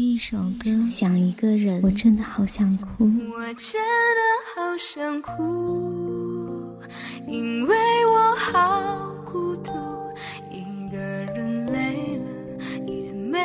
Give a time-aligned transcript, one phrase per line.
[0.00, 3.04] 一首歌，想一个人，我真的好想哭。
[3.04, 3.78] 我真
[4.16, 4.20] 的
[4.54, 6.74] 好想哭，
[7.28, 7.76] 因为
[8.06, 9.72] 我好孤独，
[10.50, 12.24] 一个人累了
[12.86, 13.38] 也没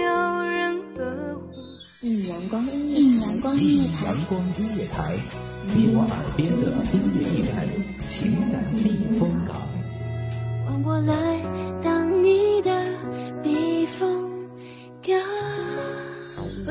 [0.00, 1.50] 有人呵护。
[2.00, 5.14] 一阳光音乐，一阳光音乐台，阳光音乐台，
[5.74, 7.54] 你我耳边的音乐驿站，
[8.08, 9.54] 情感避风港。
[10.64, 11.12] 换我来
[11.82, 12.07] 当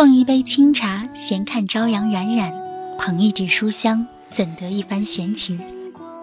[0.00, 2.50] 奉一杯清茶，闲看朝阳冉冉；
[2.98, 5.60] 捧一纸书香，怎得一番闲情？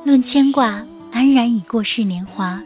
[0.04, 2.60] 论牵挂，安然已过世年华。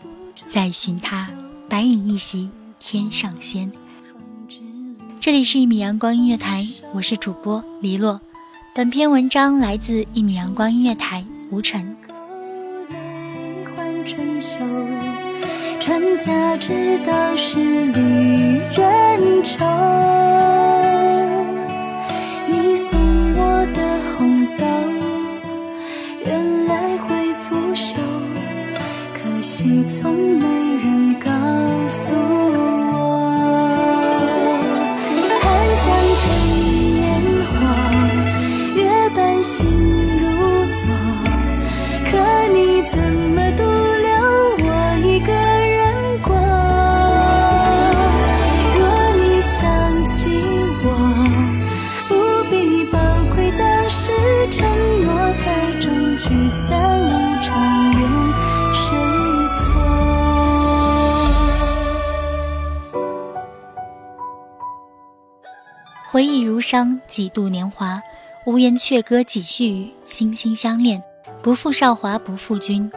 [0.48, 1.28] 再寻他，
[1.68, 3.70] 白影一席天上仙。
[5.20, 8.22] 这里是一米阳光音乐台，我是主播黎洛。
[8.73, 11.94] 本篇文章来自一米阳光音乐台吴晨。
[15.81, 18.00] 传家之道是离
[18.78, 19.66] 人愁。
[29.61, 31.29] 可惜从没人告？
[66.72, 68.02] 伤，几度年华，
[68.46, 71.04] 无言却歌几续语，心心相恋，
[71.42, 72.90] 不负韶华，不负君。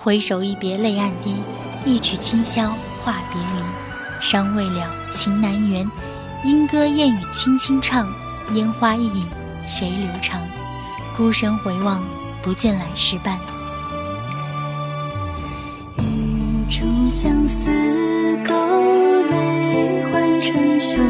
[0.00, 1.42] 回首一别泪暗滴，
[1.84, 2.72] 一曲清宵
[3.02, 3.64] 话别离。
[4.20, 5.90] 伤未了，情难圆，
[6.44, 8.08] 莺歌燕语轻轻唱。
[8.54, 9.26] 烟花易影，
[9.66, 10.40] 谁留长？
[11.16, 12.04] 孤身回望，
[12.42, 13.36] 不见来时伴。
[15.98, 17.72] 一株相思
[18.46, 18.54] 勾
[19.24, 21.02] 泪换春秋，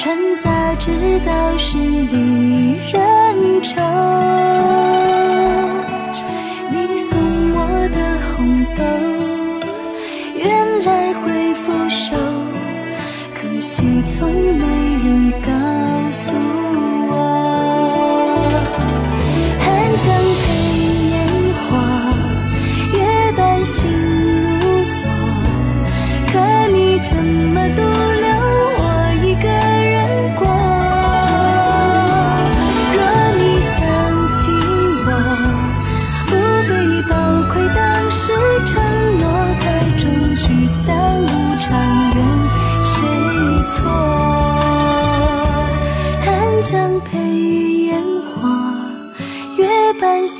[0.00, 3.76] 船家之道是离人愁。
[6.72, 7.20] 你送
[7.52, 7.58] 我
[7.92, 8.80] 的红豆，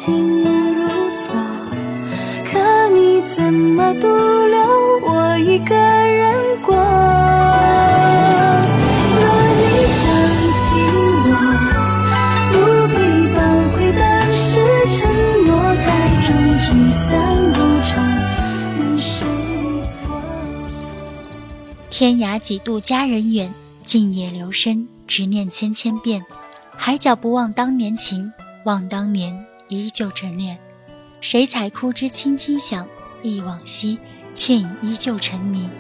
[0.03, 1.31] 心如昨。
[2.51, 4.59] 可你怎么独留
[5.07, 6.75] 我一个人过？
[21.91, 24.89] 天涯几度佳人远，静夜流深。
[25.07, 26.25] 执念千千遍，
[26.75, 28.33] 海角不忘当年情，
[28.65, 30.59] 望当年依旧执念。
[31.23, 32.87] 谁采枯枝轻轻响，
[33.23, 33.99] 忆往昔，
[34.35, 35.71] 倩影依旧沉迷。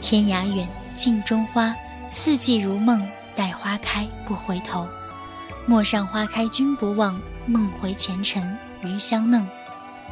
[0.00, 1.74] 天涯远，镜中花，
[2.12, 3.04] 四季如梦，
[3.34, 4.86] 待花开不回头。
[5.66, 9.44] 陌上花开君不忘，梦回前尘余香嫩。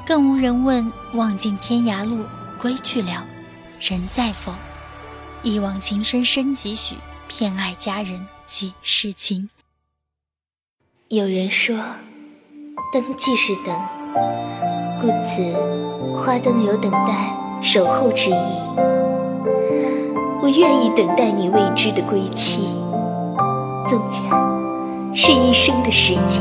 [0.07, 2.25] 更无人问，望尽天涯路，
[2.61, 3.27] 归去了。
[3.81, 4.55] 人在否？
[5.43, 6.97] 一往情深深几许？
[7.29, 9.51] 偏爱佳人几世情？
[11.09, 11.77] 有人说，
[12.93, 13.75] 灯即是等，
[15.01, 15.43] 故此
[16.15, 18.35] 花灯有等待、守候之意。
[20.41, 22.69] 我愿意等待你未知的归期，
[23.89, 26.41] 纵然是一生的时间。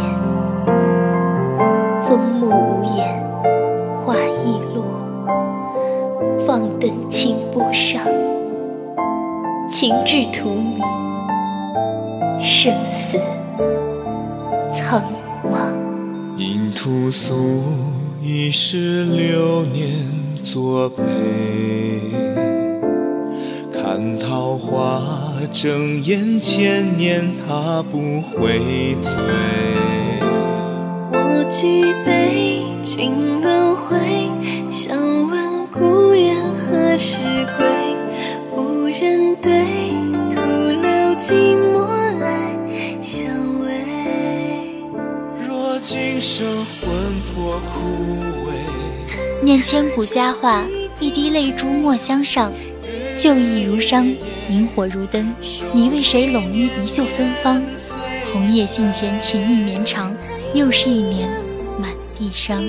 [2.08, 3.08] 风木无言，
[4.06, 4.14] 花
[4.44, 4.86] 易落，
[6.46, 8.04] 放灯清波上，
[9.68, 10.80] 情至荼蘼，
[12.40, 13.20] 生死。
[16.86, 17.64] 因屠苏
[18.22, 20.06] 一世流年
[20.40, 21.02] 作陪，
[23.74, 25.02] 看桃花
[25.52, 29.12] 争艳千年，他不会醉。
[31.12, 33.98] 我举杯敬轮回，
[34.70, 34.96] 想
[35.28, 37.18] 问故人何时
[37.58, 37.66] 归？
[38.56, 39.66] 无人对，
[40.36, 40.40] 徒
[40.70, 41.86] 留寂寞。
[49.42, 50.66] 念千古佳话，
[51.00, 52.52] 一滴泪珠莫相上。
[53.18, 54.06] 旧忆如伤，
[54.50, 55.34] 萤火如灯。
[55.74, 57.64] 你为谁拢衣一袖芬芳？
[58.34, 60.14] 红叶信笺情意绵长，
[60.54, 61.30] 又是一年
[61.80, 62.64] 满地伤。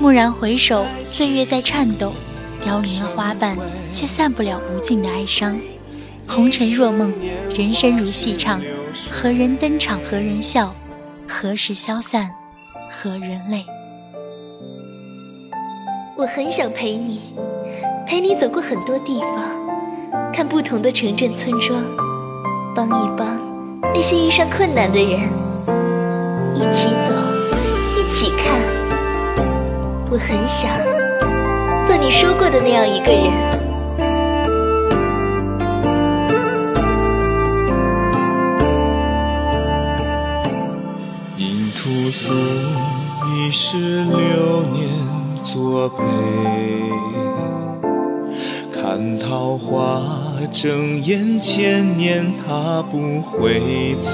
[0.00, 2.12] 蓦然回首，岁月在颤抖，
[2.64, 3.56] 凋零了花瓣，
[3.92, 5.56] 却散不了无尽的哀伤。
[6.26, 7.12] 红尘若梦，
[7.56, 8.60] 人生如戏唱，
[9.08, 10.74] 何人登场何人笑？
[11.28, 12.30] 何时消散？
[13.04, 13.62] 何人类？
[16.16, 17.20] 我很想陪你，
[18.06, 21.84] 陪你走过很多地方，看不同的城镇村庄，
[22.74, 23.38] 帮一帮
[23.92, 25.20] 那些遇上困难的人，
[26.54, 27.14] 一起走，
[27.98, 28.58] 一起看。
[30.10, 30.74] 我很想
[31.86, 33.54] 做你说过的那样一个人。
[41.76, 41.90] 屠
[45.84, 46.02] 作陪，
[48.72, 50.02] 看桃花
[50.50, 54.10] 争艳千年，他不会醉。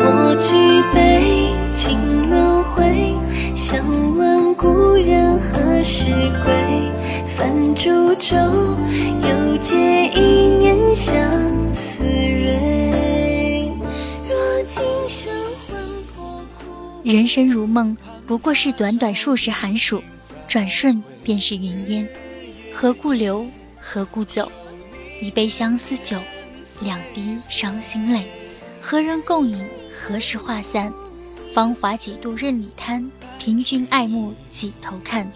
[0.00, 1.96] 我举杯尽
[2.28, 3.14] 轮回，
[3.54, 3.78] 想
[4.16, 6.06] 问故人何时
[6.44, 6.52] 归？
[7.36, 8.36] 泛烛舟，
[9.22, 11.22] 又借一年相
[11.72, 13.70] 思蕊。
[14.28, 14.34] 若
[14.66, 15.32] 今生
[15.68, 15.78] 魂
[16.12, 16.64] 魄枯。
[17.04, 17.96] 人生如梦，
[18.30, 20.00] 不过是短短数十寒暑，
[20.46, 22.08] 转瞬便是云烟。
[22.72, 23.44] 何故留？
[23.76, 24.48] 何故走？
[25.20, 26.16] 一杯相思酒，
[26.80, 28.30] 两滴伤心泪。
[28.80, 29.66] 何人共饮？
[29.90, 30.92] 何时化散？
[31.52, 33.10] 芳华几度任你贪，
[33.40, 35.28] 凭君爱慕几头看。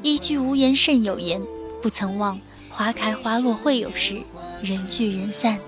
[0.00, 1.42] 一句无言胜有言，
[1.82, 2.40] 不曾忘
[2.70, 4.22] 花开花落会有时，
[4.62, 5.58] 人聚人散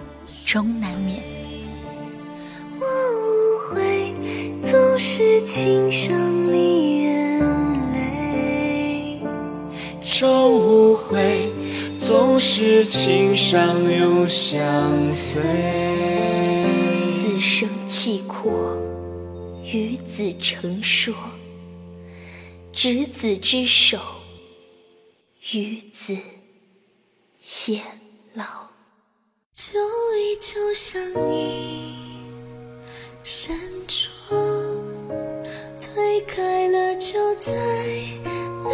[0.45, 1.21] 终难免。
[4.71, 7.41] 总是情伤离人
[7.95, 9.19] 泪，
[10.03, 11.49] 朝无悔；
[11.99, 15.43] 总是情伤永相随。
[17.17, 18.77] 此生契阔，
[19.65, 21.15] 与子成说；
[22.71, 23.99] 执子之手，
[25.53, 26.15] 与子
[27.43, 27.81] 偕
[28.35, 28.45] 老。
[29.55, 29.81] 旧
[30.21, 31.95] 忆就像一
[33.23, 33.59] 扇
[34.29, 34.39] 窗。
[35.81, 37.53] 推开了，就再
[38.65, 38.73] 难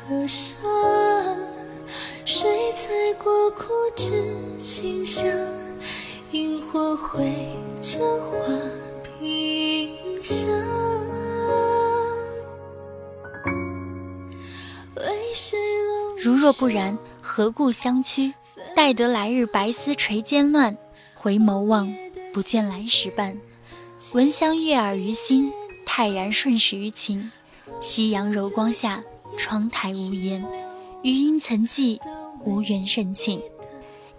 [0.00, 0.56] 合上。
[2.24, 2.88] 谁踩
[3.22, 4.10] 过枯枝
[4.58, 5.26] 清香？
[6.30, 7.26] 萤火绘
[7.82, 8.46] 着花
[9.18, 10.48] 屏香。
[16.22, 18.32] 如若不然，何故相驱？
[18.74, 20.76] 待得来日白丝垂肩乱，
[21.14, 21.92] 回眸望，
[22.34, 23.36] 不见来时伴。
[24.14, 25.52] 闻香悦耳于心。
[25.90, 27.32] 泰然顺势于情，
[27.82, 29.02] 夕阳柔光下，
[29.38, 30.46] 窗台无言。
[31.02, 31.98] 余音曾记，
[32.44, 33.40] 无缘深情。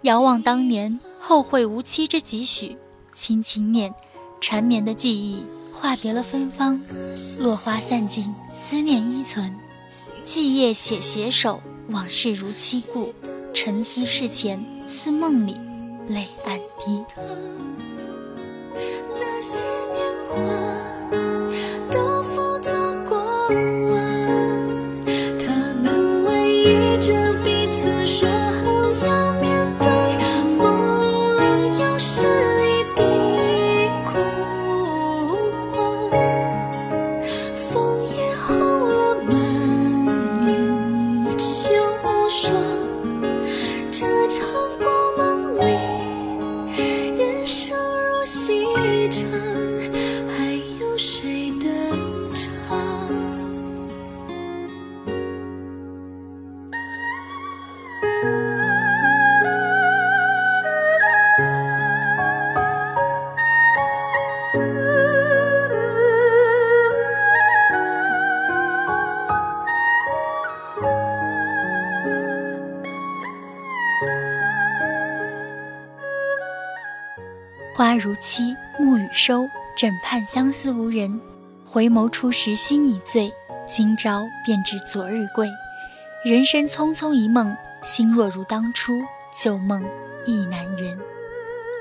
[0.02, 2.76] 遥望当年，后会无期之几许？
[3.14, 3.94] 轻轻念，
[4.40, 6.82] 缠绵的记忆化别了芬芳。
[7.38, 9.54] 落花散尽，思念依存。
[10.24, 13.14] 寂夜写携手，往事如期故。
[13.54, 15.56] 沉思事前，似梦里，
[16.08, 17.04] 泪暗滴。
[19.40, 19.70] 那
[77.80, 81.18] 花如期，暮雨收，枕畔相思无人。
[81.64, 83.32] 回眸初时心已醉，
[83.66, 85.48] 今朝便知昨日贵。
[86.22, 89.00] 人生匆匆一梦，心若如当初，
[89.42, 89.82] 旧梦
[90.26, 90.98] 亦难圆。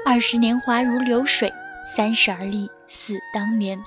[0.06, 1.52] 二十年华如流水，
[1.94, 3.78] 三十而立似当年。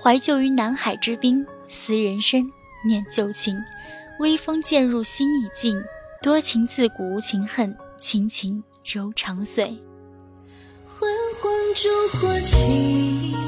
[0.00, 2.48] 怀旧于南海之滨，思人生，
[2.86, 3.58] 念旧情。
[4.20, 5.82] 微风渐入心已静，
[6.22, 9.76] 多情自古无情恨，情情柔肠碎。
[11.74, 13.47] 烛火起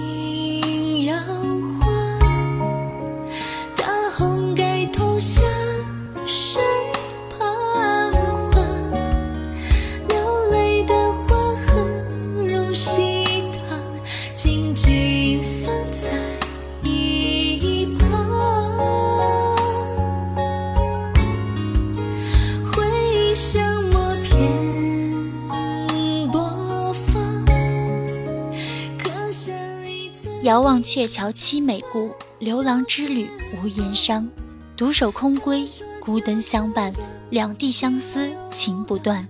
[30.50, 34.28] 遥望鹊桥凄美故，流郎之旅无言伤。
[34.76, 36.92] 独守空闺，孤灯相伴，
[37.30, 39.28] 两地相思情不断。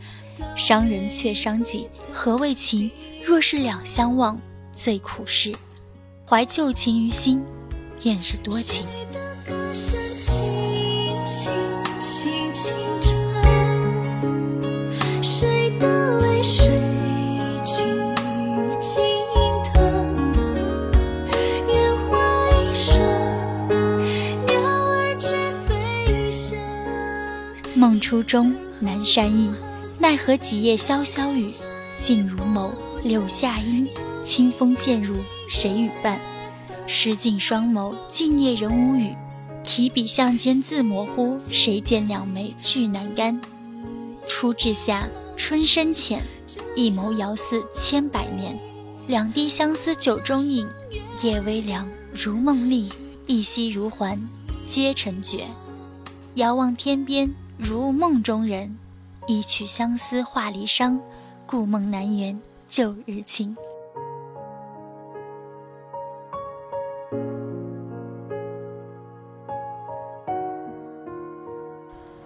[0.57, 2.91] 伤人却伤己，何谓情？
[3.23, 4.41] 若是两相忘，
[4.73, 5.55] 最苦事。
[6.27, 7.45] 怀旧情于心，
[8.01, 8.87] 便是多情。
[28.11, 29.53] 初中，南山意，
[30.01, 31.49] 奈何几夜潇潇雨。
[31.97, 32.73] 静如眸，
[33.05, 33.87] 柳下阴，
[34.25, 35.15] 清风渐入，
[35.49, 36.19] 谁与伴？
[36.89, 39.15] 湿尽双眸，静夜人无语。
[39.63, 43.41] 提笔向间字模糊，谁见两眉俱难干？
[44.27, 46.21] 初至夏，春深浅，
[46.75, 48.59] 一眸遥似千百年。
[49.07, 50.67] 两滴相思酒中饮，
[51.23, 52.91] 夜微凉，如梦令，
[53.29, 54.21] 一夕如还，
[54.67, 55.45] 皆成绝。
[56.35, 58.77] 遥望天边，如梦中人。
[59.27, 60.99] 一曲相思化离殇，
[61.47, 62.37] 故梦难圆
[62.69, 63.57] 旧日情。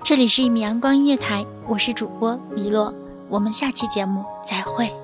[0.02, 2.94] 这里是一米阳光音乐台，我是主播黎洛，
[3.28, 5.03] 我们下期节目再会。